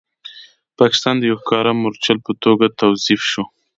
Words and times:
پاکستان 0.79 1.15
د 1.17 1.23
یو 1.29 1.37
ښکاره 1.41 1.71
مورچل 1.81 2.17
په 2.25 2.31
توګه 2.43 2.65
توظیف 2.81 3.21
شو. 3.31 3.43